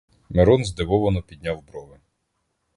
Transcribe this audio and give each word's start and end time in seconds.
Мирон 0.29 0.65
здивовано 0.65 1.21
підняв 1.21 1.63
брови. 1.67 1.99